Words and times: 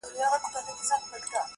په 0.03 0.07
ګاونډ 0.15 0.41
کې 0.43 0.47
پاچاهي 0.53 0.61
د 0.65 0.67
بل 0.77 0.85
زمري 0.89 1.27
وه 1.41 1.41